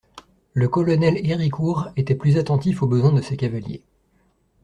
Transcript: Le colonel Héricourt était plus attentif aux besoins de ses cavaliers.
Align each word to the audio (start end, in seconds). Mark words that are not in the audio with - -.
Le 0.53 0.67
colonel 0.67 1.23
Héricourt 1.23 1.89
était 1.95 2.15
plus 2.15 2.37
attentif 2.37 2.81
aux 2.81 2.87
besoins 2.87 3.11
de 3.13 3.21
ses 3.21 3.37
cavaliers. 3.37 3.83